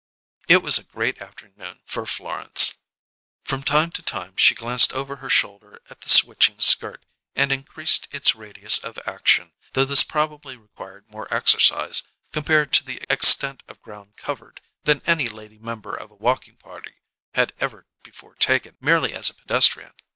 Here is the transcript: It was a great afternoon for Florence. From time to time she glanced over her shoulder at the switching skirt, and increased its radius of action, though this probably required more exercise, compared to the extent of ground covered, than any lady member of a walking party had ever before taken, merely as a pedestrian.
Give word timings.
It 0.47 0.63
was 0.63 0.79
a 0.79 0.83
great 0.83 1.21
afternoon 1.21 1.83
for 1.85 2.07
Florence. 2.07 2.79
From 3.43 3.61
time 3.61 3.91
to 3.91 4.01
time 4.01 4.35
she 4.35 4.55
glanced 4.55 4.93
over 4.93 5.17
her 5.17 5.29
shoulder 5.29 5.79
at 5.91 6.01
the 6.01 6.09
switching 6.09 6.57
skirt, 6.57 7.05
and 7.35 7.51
increased 7.51 8.07
its 8.11 8.33
radius 8.33 8.79
of 8.79 8.97
action, 9.05 9.53
though 9.73 9.85
this 9.85 10.03
probably 10.03 10.57
required 10.57 11.07
more 11.07 11.31
exercise, 11.31 12.01
compared 12.31 12.73
to 12.73 12.83
the 12.83 13.03
extent 13.11 13.61
of 13.67 13.79
ground 13.83 14.15
covered, 14.15 14.59
than 14.85 15.03
any 15.05 15.29
lady 15.29 15.59
member 15.59 15.93
of 15.95 16.09
a 16.09 16.15
walking 16.15 16.55
party 16.55 16.95
had 17.35 17.53
ever 17.59 17.85
before 18.01 18.33
taken, 18.33 18.77
merely 18.81 19.13
as 19.13 19.29
a 19.29 19.35
pedestrian. 19.35 19.93